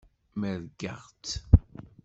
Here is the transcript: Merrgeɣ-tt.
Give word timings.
Merrgeɣ-tt. 0.39 1.31